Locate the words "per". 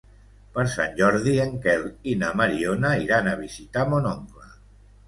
0.53-0.63